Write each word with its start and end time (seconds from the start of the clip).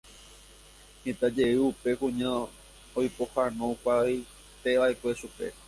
Heta 1.05 1.27
jey 1.35 1.53
upe 1.67 1.89
kuña 1.99 2.31
oipohãnoukavaieteva'ekue 2.99 5.11
chupe. 5.19 5.47